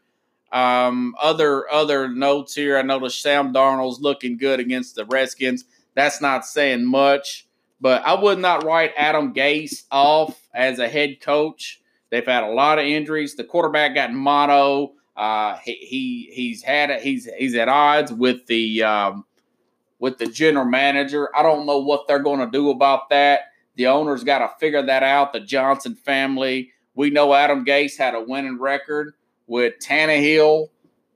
[0.51, 2.77] Um, other other notes here.
[2.77, 5.65] I noticed Sam Darnold's looking good against the Redskins.
[5.95, 7.47] That's not saying much,
[7.83, 11.83] but I would not write Adam Gase off as a head coach.
[12.11, 13.35] They've had a lot of injuries.
[13.35, 14.93] The quarterback got mono.
[15.17, 17.03] Uh, he, he he's had it.
[17.03, 19.25] He's he's at odds with the um,
[19.99, 21.29] with the general manager.
[21.37, 23.41] I don't know what they're going to do about that.
[23.75, 25.33] The owner's got to figure that out.
[25.33, 26.71] The Johnson family.
[26.95, 29.15] We know Adam Gase had a winning record
[29.49, 30.69] with Tannehill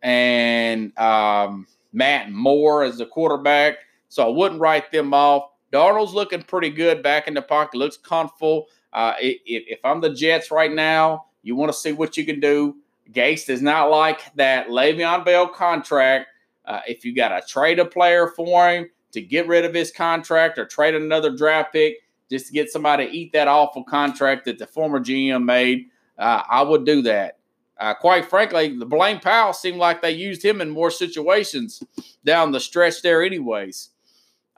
[0.03, 3.77] and um, Matt Moore as the quarterback.
[4.09, 5.51] So I wouldn't write them off.
[5.77, 7.77] Darnold's looking pretty good back in the pocket.
[7.77, 8.69] Looks comfortable.
[8.95, 12.41] Uh, if, if I'm the Jets right now, you want to see what you can
[12.41, 12.77] do.
[13.12, 16.29] Gase does not like that Le'Veon Bell contract.
[16.65, 19.91] Uh, if you got to trade a player for him to get rid of his
[19.91, 21.97] contract or trade another draft pick,
[22.31, 26.43] just to get somebody to eat that awful contract that the former GM made, uh,
[26.51, 27.37] I would do that.
[27.79, 31.83] Uh, quite frankly, the Bilal Powell seemed like they used him in more situations
[32.25, 33.91] down the stretch there, anyways.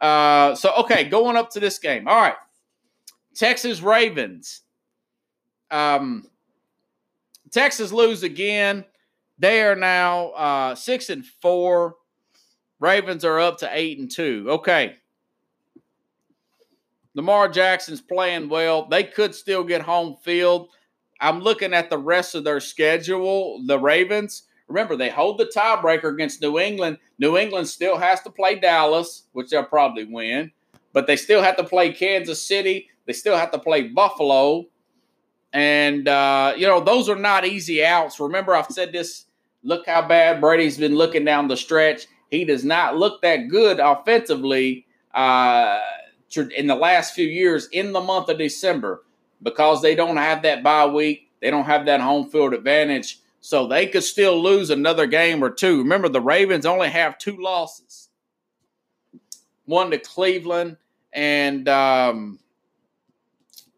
[0.01, 2.07] Uh, so, okay, going up to this game.
[2.07, 2.37] All right.
[3.35, 4.63] Texas Ravens.
[5.71, 6.29] Um,
[7.51, 8.85] Texas lose again.
[9.39, 11.97] They are now uh, six and four.
[12.81, 14.47] Ravens are up to eight and two.
[14.49, 14.97] Okay.
[17.15, 18.87] Lamar Jackson's playing well.
[18.87, 20.69] They could still get home field.
[21.21, 23.61] I'm looking at the rest of their schedule.
[23.67, 26.99] The Ravens, remember, they hold the tiebreaker against New England.
[27.19, 30.53] New England still has to play Dallas, which they'll probably win,
[30.93, 32.89] but they still have to play Kansas City.
[33.07, 34.67] They still have to play Buffalo.
[35.53, 38.21] And, uh, you know, those are not easy outs.
[38.21, 39.25] Remember, I've said this
[39.63, 42.07] look how bad Brady's been looking down the stretch.
[42.31, 44.87] He does not look that good offensively.
[45.15, 45.81] Uh,
[46.37, 49.05] in the last few years in the month of December
[49.43, 53.21] because they don't have that bye week, they don't have that home field advantage.
[53.49, 55.79] So they could still lose another game or two.
[55.79, 58.11] Remember, the Ravens only have two losses
[59.65, 60.77] one to Cleveland
[61.15, 62.41] and um,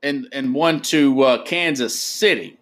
[0.02, 2.59] and and one to uh, Kansas City.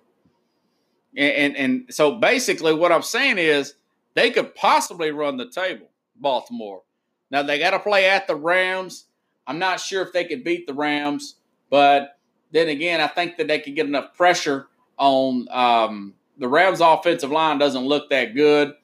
[1.16, 3.72] And, and and so basically, what I'm saying is
[4.12, 6.82] they could possibly run the table, Baltimore.
[7.30, 9.06] Now they got to play at the Rams.
[9.46, 11.36] I'm not sure if they could beat the Rams,
[11.70, 12.18] but
[12.52, 14.68] then again, I think that they could get enough pressure
[14.98, 17.58] on um, the Rams' offensive line.
[17.58, 18.74] Doesn't look that good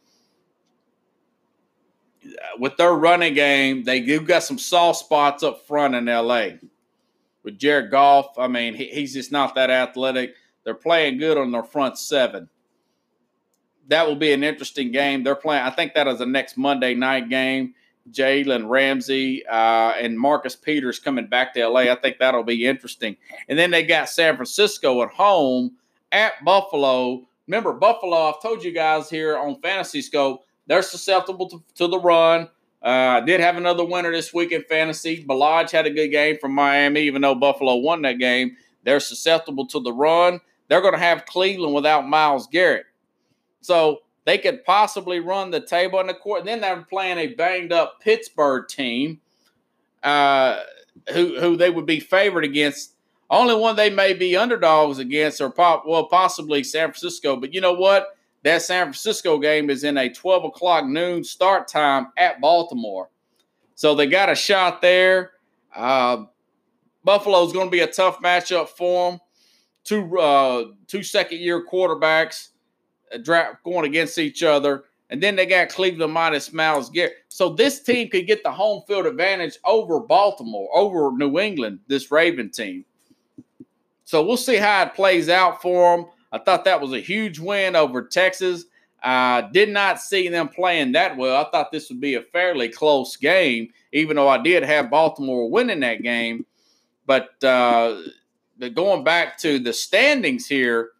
[2.58, 3.84] with their running game.
[3.84, 6.48] They have got some soft spots up front in LA.
[7.42, 10.34] With Jared Goff, I mean, he, he's just not that athletic.
[10.64, 12.48] They're playing good on their front seven.
[13.88, 15.22] That will be an interesting game.
[15.22, 15.62] They're playing.
[15.62, 17.74] I think that is the next Monday night game.
[18.10, 21.80] Jalen Ramsey uh, and Marcus Peters coming back to LA.
[21.80, 23.16] I think that'll be interesting.
[23.48, 25.76] And then they got San Francisco at home
[26.12, 27.26] at Buffalo.
[27.46, 31.98] Remember, Buffalo, I've told you guys here on Fantasy Scope, they're susceptible to, to the
[31.98, 32.48] run.
[32.82, 35.24] Uh, did have another winner this week in fantasy.
[35.24, 38.56] Ballage had a good game from Miami, even though Buffalo won that game.
[38.82, 40.40] They're susceptible to the run.
[40.68, 42.86] They're going to have Cleveland without Myles Garrett.
[43.60, 46.40] So they could possibly run the table in the court.
[46.40, 49.20] And then they're playing a banged up Pittsburgh team,
[50.02, 50.60] uh,
[51.12, 52.93] who who they would be favored against.
[53.30, 57.36] Only one they may be underdogs against, or pop, well, possibly San Francisco.
[57.36, 58.08] But you know what?
[58.42, 63.08] That San Francisco game is in a 12 o'clock noon start time at Baltimore.
[63.74, 65.32] So they got a shot there.
[65.74, 66.24] Uh,
[67.02, 69.20] Buffalo's going to be a tough matchup for them.
[69.84, 72.48] Two uh, two second year quarterbacks
[73.22, 74.84] draft going against each other.
[75.10, 77.12] And then they got Cleveland minus Myles Garrett.
[77.28, 82.10] So this team could get the home field advantage over Baltimore, over New England, this
[82.10, 82.84] Raven team.
[84.04, 86.06] So we'll see how it plays out for them.
[86.32, 88.64] I thought that was a huge win over Texas.
[89.02, 91.44] I did not see them playing that well.
[91.44, 95.50] I thought this would be a fairly close game, even though I did have Baltimore
[95.50, 96.46] winning that game.
[97.06, 98.00] But, uh,
[98.58, 100.90] but going back to the standings here,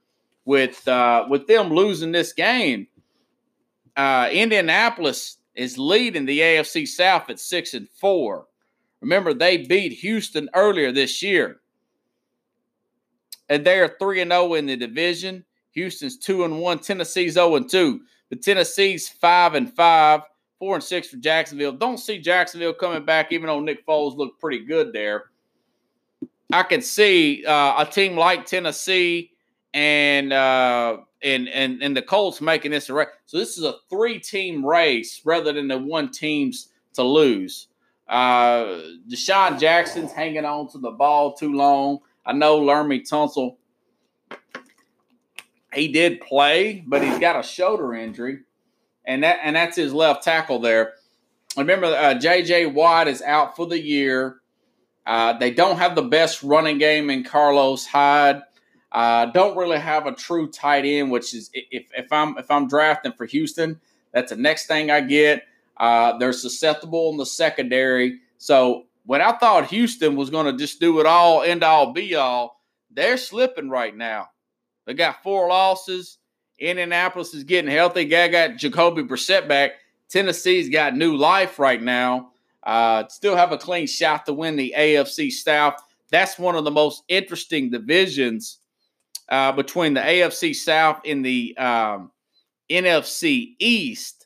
[0.45, 2.87] with uh, with them losing this game.
[3.97, 8.47] Uh, Indianapolis is leading the AFC South at six and four.
[9.01, 11.61] Remember, they beat Houston earlier this year.
[13.49, 15.45] And they are 3 and 0 in the division.
[15.73, 16.79] Houston's 2 and 1.
[16.79, 18.01] Tennessee's 0 and 2.
[18.31, 20.21] But Tennessee's 5 and 5.
[20.59, 21.73] 4 and 6 for Jacksonville.
[21.73, 25.25] Don't see Jacksonville coming back, even though Nick Foles looked pretty good there.
[26.53, 29.33] I can see uh, a team like Tennessee
[29.73, 33.09] and uh, and and and the Colts making this a race.
[33.27, 37.69] So this is a three-team race rather than the one teams to lose.
[38.09, 38.81] Uh,
[39.11, 41.99] DeSean Jackson's hanging on to the ball too long.
[42.27, 43.57] I know Laremy Tunsil,
[45.73, 48.41] he did play, but he's got a shoulder injury,
[49.05, 50.95] and that and that's his left tackle there.
[51.57, 52.67] Remember, uh, J.J.
[52.67, 54.41] Watt is out for the year.
[55.07, 58.43] Uh, they don't have the best running game in Carlos Hyde.
[58.91, 62.69] Uh, don't really have a true tight end, which is if, if I'm if I'm
[62.69, 63.81] drafting for Houston,
[64.13, 65.43] that's the next thing I get.
[65.77, 68.21] Uh, they're susceptible in the secondary.
[68.39, 72.15] So when I thought Houston was going to just do it all, end all, be
[72.15, 74.29] all, they're slipping right now.
[74.87, 76.19] They got four losses.
[76.59, 78.05] Indianapolis is getting healthy.
[78.05, 79.73] Guy got Jacoby Brissett back.
[80.09, 82.31] Tennessee's got new life right now.
[82.63, 85.75] Uh, still have a clean shot to win the AFC South.
[86.11, 88.59] That's one of the most interesting divisions
[89.29, 92.11] uh, between the AFC South and the um,
[92.71, 94.24] NFC East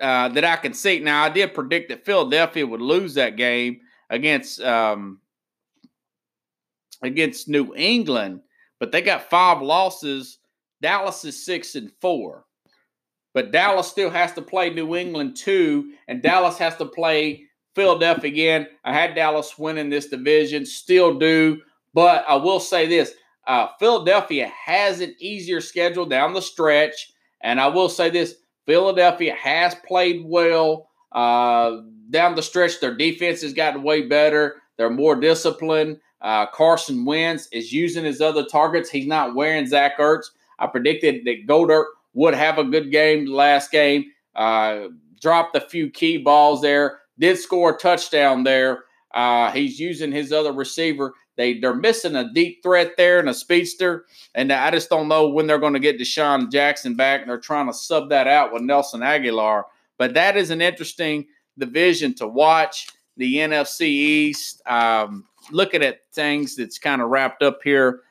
[0.00, 1.00] uh, that I can see.
[1.00, 3.80] Now, I did predict that Philadelphia would lose that game
[4.10, 5.20] against um,
[7.02, 8.40] against New England,
[8.80, 10.38] but they got five losses.
[10.80, 12.44] Dallas is six and four.
[13.34, 18.30] But Dallas still has to play New England too, and Dallas has to play Philadelphia
[18.30, 18.66] again.
[18.84, 21.60] I had Dallas winning this division, still do.
[21.94, 23.14] But I will say this
[23.46, 27.12] uh, Philadelphia has an easier schedule down the stretch.
[27.40, 28.36] And I will say this
[28.68, 31.78] Philadelphia has played well uh,
[32.10, 32.80] down the stretch.
[32.80, 35.98] Their defense has gotten way better, they're more disciplined.
[36.20, 38.90] Uh, Carson Wentz is using his other targets.
[38.90, 40.26] He's not wearing Zach Ertz.
[40.58, 44.04] I predicted that Goedert would have a good game last game.
[44.34, 44.88] Uh,
[45.20, 46.98] dropped a few key balls there.
[47.18, 48.84] Did score a touchdown there.
[49.14, 51.14] Uh, he's using his other receiver.
[51.38, 55.28] They they're missing a deep threat there and a speedster, and I just don't know
[55.28, 57.22] when they're going to get DeSean Jackson back.
[57.22, 59.62] And they're trying to sub that out with Nelson Agholor,
[59.96, 62.88] but that is an interesting division to watch.
[63.16, 64.62] The NFC East.
[64.66, 68.02] Um, looking at things that's kind of wrapped up here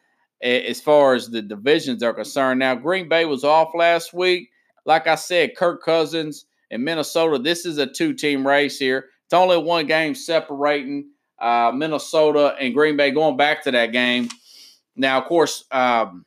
[0.42, 2.60] as far as the divisions are concerned.
[2.60, 4.50] Now, Green Bay was off last week.
[4.86, 7.40] Like I said, Kirk Cousins in Minnesota.
[7.40, 9.06] This is a two-team race here.
[9.26, 13.12] It's only one game separating uh, Minnesota and Green Bay.
[13.12, 14.30] Going back to that game.
[14.96, 16.26] Now, of course, um,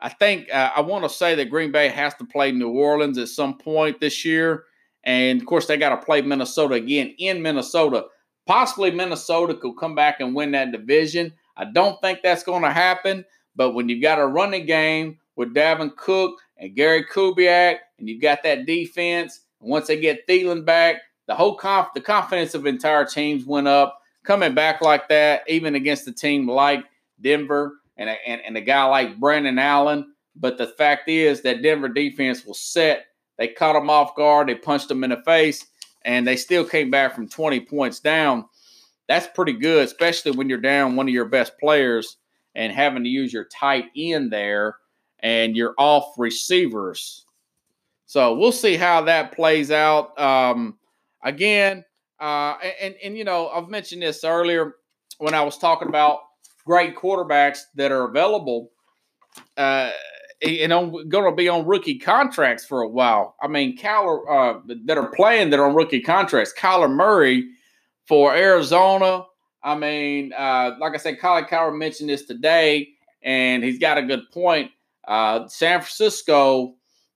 [0.00, 3.18] I think uh, I want to say that Green Bay has to play New Orleans
[3.18, 4.64] at some point this year.
[5.04, 8.06] And of course, they got to play Minnesota again in Minnesota.
[8.46, 11.32] Possibly Minnesota could come back and win that division.
[11.56, 13.24] I don't think that's going to happen.
[13.56, 18.22] But when you've got a running game with Dalvin Cook and Gary Kubiak, and you've
[18.22, 20.96] got that defense, and once they get Thielen back,
[21.30, 24.00] the whole conf- the confidence of entire teams went up.
[24.24, 26.84] Coming back like that, even against a team like
[27.22, 30.12] Denver and a, and, and a guy like Brandon Allen.
[30.36, 33.06] But the fact is that Denver defense was set.
[33.38, 34.48] They caught them off guard.
[34.48, 35.66] They punched them in the face,
[36.04, 38.44] and they still came back from 20 points down
[39.10, 42.18] that's pretty good, especially when you're down one of your best players
[42.54, 44.76] and having to use your tight end there
[45.18, 47.26] and your off receivers.
[48.06, 50.16] So we'll see how that plays out.
[50.16, 50.78] Um,
[51.22, 51.84] again,
[52.20, 54.74] uh, and and you know I've mentioned this earlier
[55.18, 56.20] when I was talking about
[56.64, 58.70] great quarterbacks that are available.
[59.56, 59.90] Uh,
[60.42, 63.36] and I'm going to be on rookie contracts for a while.
[63.42, 66.54] I mean, Kyler uh, that are playing that are on rookie contracts.
[66.56, 67.46] Kyler Murray
[68.06, 69.24] for Arizona,
[69.62, 72.88] I mean, uh, like I said, Colin Cowherd mentioned this today,
[73.22, 74.70] and he's got a good point.
[75.06, 76.74] Uh, San Francisco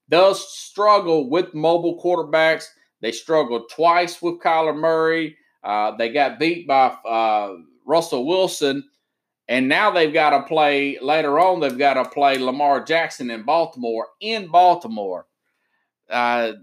[0.09, 2.67] does struggle with mobile quarterbacks.
[3.01, 5.37] They struggled twice with Kyler Murray.
[5.63, 8.83] Uh, they got beat by uh, Russell Wilson,
[9.47, 11.59] and now they've got to play later on.
[11.59, 14.07] They've got to play Lamar Jackson in Baltimore.
[14.21, 15.27] In Baltimore,
[16.09, 16.53] uh,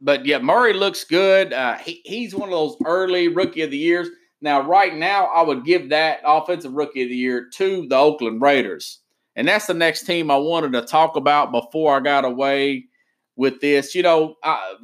[0.00, 1.52] but yeah, Murray looks good.
[1.52, 4.08] Uh, he, he's one of those early rookie of the years.
[4.40, 8.42] Now, right now, I would give that offensive rookie of the year to the Oakland
[8.42, 9.00] Raiders.
[9.34, 12.86] And that's the next team I wanted to talk about before I got away
[13.36, 13.94] with this.
[13.94, 14.74] You know, I,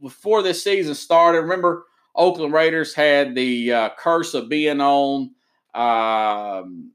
[0.00, 1.84] before this season started, remember
[2.14, 5.30] Oakland Raiders had the uh, curse of being on
[5.74, 6.90] um,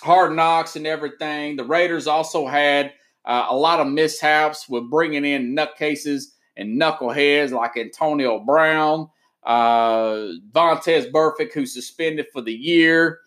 [0.00, 1.56] hard knocks and everything.
[1.56, 2.92] The Raiders also had
[3.24, 6.24] uh, a lot of mishaps with bringing in nutcases
[6.56, 9.08] and knuckleheads like Antonio Brown.
[9.44, 13.20] Uh, Vontaze Burfict, who's suspended for the year.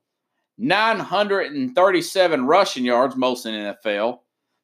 [0.59, 4.19] 937 rushing yards, most in NFL.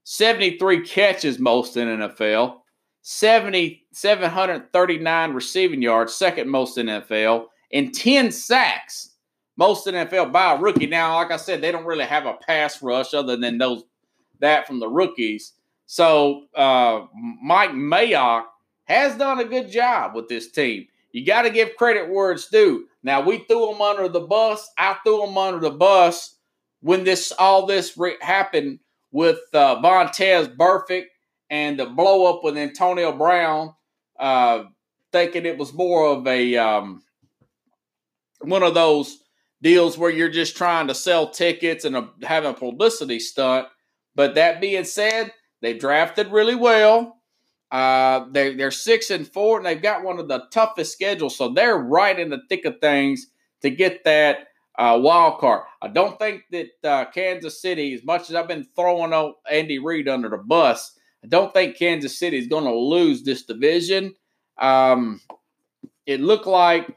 [0.04, 2.58] 73 catches, most in NFL.
[3.02, 7.46] 70, 739 receiving yards, second most in NFL.
[7.72, 9.10] And 10 sacks,
[9.56, 10.86] most NFL by a rookie.
[10.86, 13.84] Now, like I said, they don't really have a pass rush other than those
[14.40, 15.52] that from the rookies.
[15.86, 17.06] So uh,
[17.42, 18.44] Mike Mayock
[18.84, 20.86] has done a good job with this team.
[21.12, 22.86] You got to give credit where it's due.
[23.02, 24.70] Now we threw them under the bus.
[24.78, 26.36] I threw them under the bus
[26.80, 28.80] when this all this re- happened
[29.12, 31.06] with uh, Vontaze Burfict
[31.50, 33.74] and the blow up with Antonio Brown,
[34.18, 34.64] uh,
[35.12, 37.02] thinking it was more of a um,
[38.42, 39.18] one of those
[39.62, 43.68] deals where you're just trying to sell tickets and a, having a publicity stunt.
[44.14, 47.18] But that being said, they drafted really well.
[47.70, 51.48] Uh, they, they're six and four, and they've got one of the toughest schedules, so
[51.48, 53.28] they're right in the thick of things
[53.62, 55.62] to get that uh, wild card.
[55.80, 60.08] I don't think that uh, Kansas City, as much as I've been throwing Andy Reid
[60.08, 64.16] under the bus, I don't think Kansas City is going to lose this division.
[64.58, 65.20] Um,
[66.04, 66.94] it looked like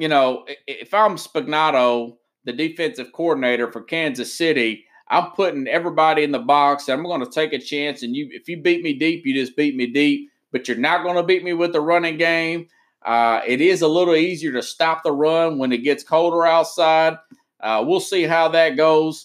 [0.00, 6.32] you know, if I'm Spagnuolo, the defensive coordinator for Kansas City, I'm putting everybody in
[6.32, 6.88] the box.
[6.88, 8.02] I'm going to take a chance.
[8.02, 10.30] And you, if you beat me deep, you just beat me deep.
[10.52, 12.68] But you're not going to beat me with the running game.
[13.04, 17.18] Uh, it is a little easier to stop the run when it gets colder outside.
[17.60, 19.22] Uh, we'll see how that goes.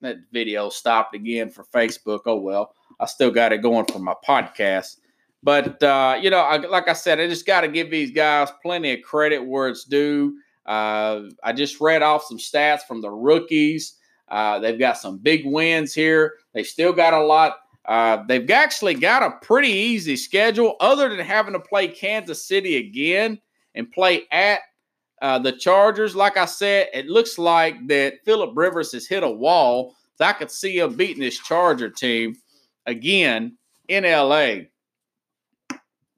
[0.00, 2.22] That video stopped again for Facebook.
[2.26, 4.96] Oh well, I still got it going for my podcast.
[5.42, 8.50] But uh, you know, I, like I said, I just got to give these guys
[8.62, 10.36] plenty of credit where it's due.
[10.66, 13.94] Uh, I just read off some stats from the rookies.
[14.28, 16.34] Uh, they've got some big wins here.
[16.52, 17.56] They still got a lot.
[17.86, 22.76] Uh, they've actually got a pretty easy schedule, other than having to play Kansas City
[22.76, 23.40] again
[23.74, 24.60] and play at
[25.22, 26.14] uh, the Chargers.
[26.14, 29.96] Like I said, it looks like that Philip Rivers has hit a wall.
[30.16, 32.36] So I could see him beating this Charger team
[32.86, 33.56] again
[33.88, 34.66] in LA.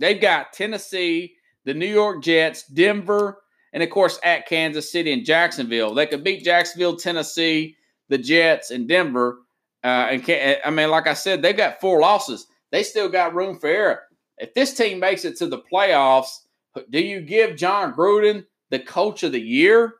[0.02, 3.38] They've got Tennessee, the New York Jets, Denver,
[3.72, 5.94] and of course at Kansas City and Jacksonville.
[5.94, 7.76] They could beat Jacksonville, Tennessee,
[8.08, 9.38] the Jets, and Denver.
[9.84, 12.48] Uh, and I mean, like I said, they've got four losses.
[12.72, 14.00] They still got room for error.
[14.38, 16.30] If this team makes it to the playoffs,
[16.90, 19.94] do you give Jon Gruden the coach of the year?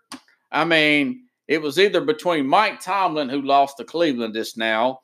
[0.51, 4.99] I mean, it was either between Mike Tomlin, who lost to Cleveland just now,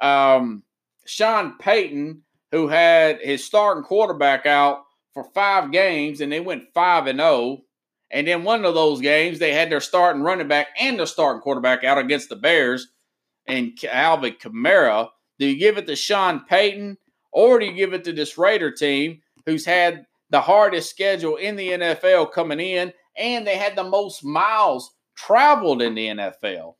[0.00, 0.62] um,
[1.04, 2.22] Sean Payton,
[2.52, 7.62] who had his starting quarterback out for five games and they went 5 and 0.
[8.10, 11.42] And then one of those games, they had their starting running back and their starting
[11.42, 12.88] quarterback out against the Bears
[13.48, 15.08] and Alvin Kamara.
[15.38, 16.98] Do you give it to Sean Payton
[17.32, 21.56] or do you give it to this Raider team who's had the hardest schedule in
[21.56, 26.74] the NFL coming in and they had the most miles traveled in the NFL?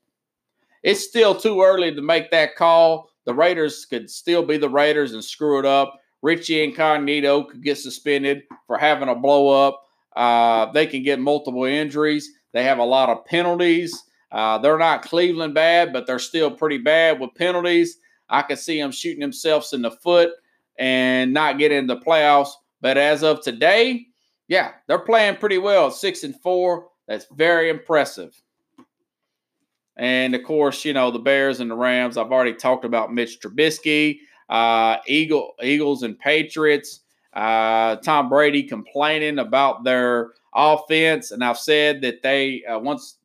[0.83, 5.13] It's still too early to make that call the Raiders could still be the Raiders
[5.13, 5.99] and screw it up.
[6.21, 9.83] Richie Incognito could get suspended for having a blow up.
[10.15, 12.31] Uh, they can get multiple injuries.
[12.53, 14.01] They have a lot of penalties.
[14.31, 17.97] Uh, they're not Cleveland bad, but they're still pretty bad with penalties.
[18.29, 20.31] I could see them shooting themselves in the foot
[20.79, 22.51] and not getting the playoffs.
[22.79, 24.05] But as of today,
[24.47, 25.91] yeah, they're playing pretty well.
[25.91, 26.87] Six and four.
[27.09, 28.41] That's very impressive.
[29.97, 32.17] And of course, you know, the Bears and the Rams.
[32.17, 37.01] I've already talked about Mitch Trubisky, uh, Eagle, Eagles and Patriots.
[37.33, 41.31] Uh, Tom Brady complaining about their offense.
[41.31, 43.17] And I've said that they, uh, once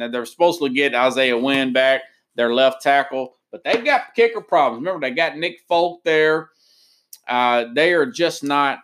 [0.00, 2.02] uh, they're supposed to get Isaiah Wynn back,
[2.34, 4.84] their left tackle, but they've got kicker problems.
[4.84, 6.50] Remember, they got Nick Folk there.
[7.26, 8.78] Uh, they are just not.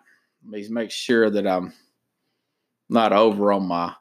[0.45, 1.73] Let me make sure that I'm
[2.89, 3.95] not over on my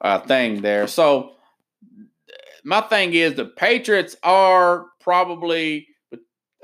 [0.00, 0.86] uh, thing there.
[0.86, 1.36] So
[2.64, 5.88] my thing is the Patriots are probably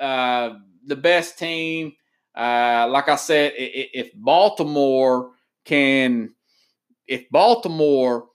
[0.01, 1.93] uh, the best team.
[2.35, 5.31] Uh, like I said, if Baltimore
[5.65, 6.35] can,
[7.07, 8.27] if Baltimore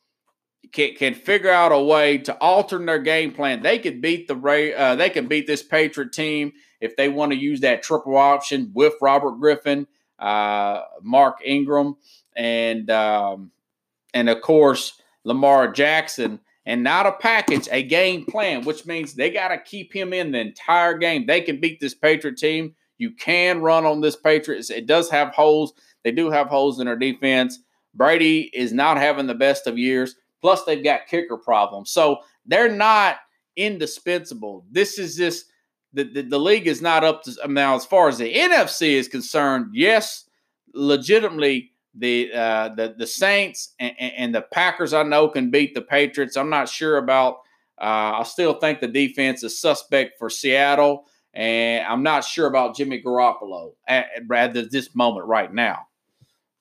[0.72, 4.74] can, can figure out a way to alter their game plan, they could beat the
[4.76, 8.72] uh, they can beat this Patriot team if they want to use that triple option
[8.74, 9.86] with Robert Griffin,
[10.18, 11.95] uh, Mark Ingram,
[12.36, 13.51] and um,
[14.14, 19.32] and of course Lamar Jackson and not a package, a game plan, which means they
[19.32, 21.26] got to keep him in the entire game.
[21.26, 22.76] They can beat this Patriot team.
[22.97, 24.70] You can run on this Patriots.
[24.70, 25.74] It does have holes.
[26.03, 27.59] They do have holes in their defense.
[27.95, 30.16] Brady is not having the best of years.
[30.39, 31.91] Plus, they've got kicker problems.
[31.91, 33.18] So they're not
[33.55, 34.66] indispensable.
[34.72, 35.45] This is just
[35.93, 39.07] the, the, the league is not up to now as far as the NFC is
[39.07, 39.72] concerned.
[39.74, 40.26] Yes,
[40.74, 45.82] legitimately the uh, the the Saints and, and, the Packers I know can beat the
[45.82, 46.38] Patriots.
[46.38, 47.39] I'm not sure about.
[47.80, 52.76] Uh, I still think the defense is suspect for Seattle, and I'm not sure about
[52.76, 55.88] Jimmy Garoppolo at, at this moment right now.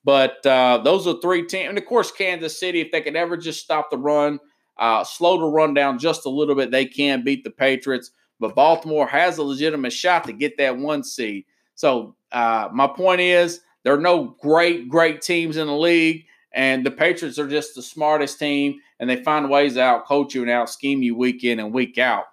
[0.03, 2.81] But uh, those are three teams, and of course Kansas City.
[2.81, 4.41] If they could ever just stop the run,
[4.79, 8.11] uh, slow the run down just a little bit, they can beat the Patriots.
[8.41, 11.45] But Baltimore has a legitimate shot to get that one seed.
[11.75, 16.85] So uh, my point is there are no great, great teams in the league, and
[16.85, 20.43] the Patriots are just the smartest team, and they find ways to out coach you
[20.43, 22.25] and out scheme you week in and week out.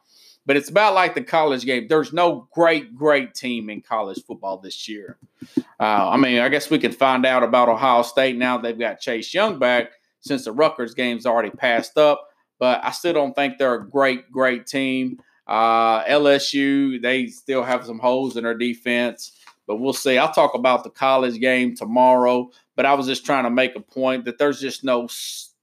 [0.45, 1.88] But it's about like the college game.
[1.88, 5.18] There's no great, great team in college football this year.
[5.58, 9.02] Uh, I mean, I guess we could find out about Ohio State now they've got
[9.02, 9.91] Chase Young back
[10.22, 12.30] since the Rutgers game's already passed up.
[12.60, 15.22] But I still don't think they're a great, great team.
[15.45, 19.36] Uh, LSU, they still have some holes in their defense
[19.68, 20.18] but we'll see.
[20.18, 23.82] I'll talk about the college game tomorrow, but I was just trying to make a
[23.82, 25.53] point that there's just no s-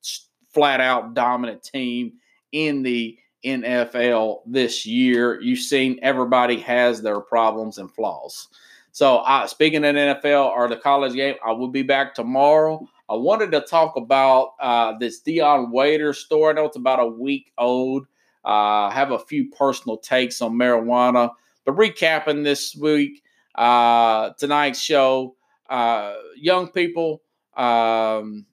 [0.53, 2.13] flat out dominant team
[2.53, 5.41] in the NFL this year.
[5.41, 8.49] You've seen everybody has their problems and flaws.
[8.93, 12.87] So, speaking of NFL or the college game, I will be back tomorrow.
[13.11, 16.53] I wanted to talk about uh, this Dion Waiters story.
[16.53, 18.07] I know it's about a week old.
[18.45, 21.31] Uh, I have a few personal takes on marijuana.
[21.65, 23.24] But recapping this week,
[23.55, 25.37] uh, tonight's show.
[25.69, 27.23] Uh, young people,
[27.57, 28.47] um,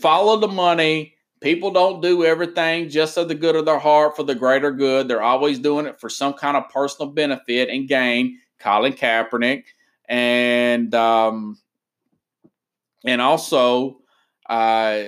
[0.00, 1.14] follow the money.
[1.40, 5.06] People don't do everything just of the good of their heart for the greater good.
[5.06, 8.38] They're always doing it for some kind of personal benefit and gain.
[8.58, 9.64] Colin Kaepernick,
[10.08, 11.58] and um,
[13.04, 14.00] and also
[14.48, 15.02] uh,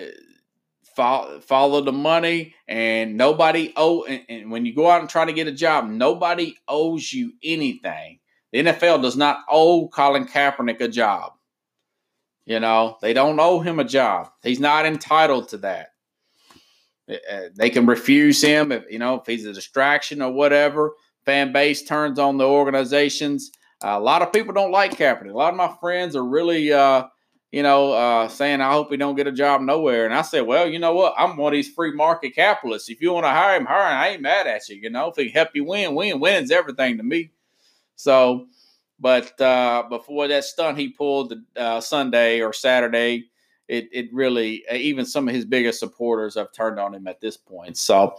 [0.94, 2.54] follow, follow the money.
[2.68, 4.04] And nobody owe.
[4.04, 7.32] And, and when you go out and try to get a job, nobody owes you
[7.42, 8.20] anything
[8.52, 11.32] the NFL does not owe Colin Kaepernick a job.
[12.46, 14.30] You know, they don't owe him a job.
[14.42, 15.88] He's not entitled to that.
[17.08, 20.92] Uh, uh, they can refuse him if you know if he's a distraction or whatever.
[21.24, 23.50] Fan base turns on the organizations.
[23.82, 25.32] A lot of people don't like Kaepernick.
[25.32, 27.04] A lot of my friends are really, uh,
[27.52, 30.46] you know, uh, saying, "I hope he don't get a job nowhere." And I said,
[30.46, 31.14] "Well, you know what?
[31.16, 32.88] I'm one of these free market capitalists.
[32.88, 33.98] If you want to hire him, hire him.
[33.98, 34.76] I ain't mad at you.
[34.76, 37.30] You know, if he help you win, win, win's everything to me."
[38.00, 38.46] So,
[38.98, 43.26] but uh, before that stunt he pulled the uh, Sunday or Saturday,
[43.68, 47.20] it it really uh, even some of his biggest supporters have turned on him at
[47.20, 47.76] this point.
[47.76, 48.16] So,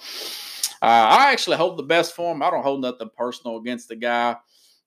[0.81, 2.43] uh, I actually hope the best for him.
[2.43, 4.35] I don't hold nothing personal against the guy,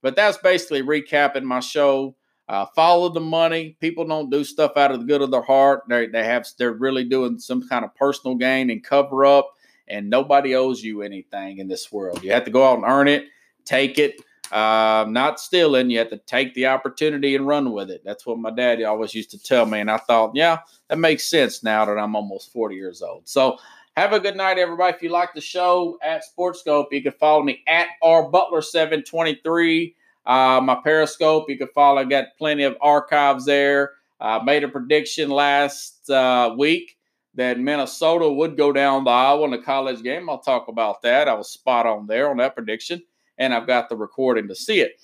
[0.01, 2.15] but that's basically recapping my show.
[2.49, 3.77] Uh, follow the money.
[3.81, 5.85] People don't do stuff out of the good of their heart.
[5.89, 9.51] They they have they're really doing some kind of personal gain and cover up.
[9.89, 12.23] And nobody owes you anything in this world.
[12.23, 13.25] You have to go out and earn it,
[13.65, 14.21] take it.
[14.55, 15.91] Uh, not stealing.
[15.91, 18.03] You have to take the opportunity and run with it.
[18.05, 19.81] That's what my daddy always used to tell me.
[19.81, 23.29] And I thought, yeah, that makes sense now that I'm almost 40 years old.
[23.29, 23.59] So
[23.97, 24.95] have a good night, everybody.
[24.95, 29.97] If you like the show at Sportscope, you can follow me at R Butler 723.
[30.25, 32.01] Uh, my Periscope, you can follow.
[32.01, 33.95] I got plenty of archives there.
[34.21, 36.97] I uh, made a prediction last uh, week
[37.35, 40.31] that Minnesota would go down the aisle in the college game.
[40.31, 41.27] I'll talk about that.
[41.27, 43.03] I was spot on there on that prediction
[43.39, 45.01] and I've got the recording to see it.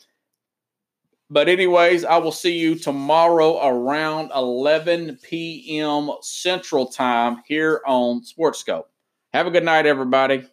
[1.33, 6.11] But, anyways, I will see you tomorrow around 11 p.m.
[6.22, 8.87] Central Time here on Sportscope.
[9.33, 10.45] Have a good night, everybody.